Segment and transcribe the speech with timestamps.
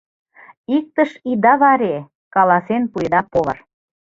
[0.75, 1.95] —Иктыш ида варе,—
[2.33, 3.57] каласен пуэда повар.